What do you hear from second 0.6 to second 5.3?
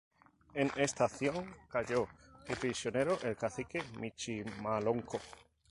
esta acción calló prisionero el cacique Michimalonco.